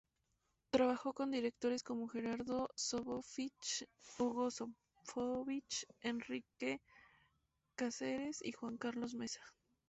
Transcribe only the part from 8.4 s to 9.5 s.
y Juan Carlos Mesa.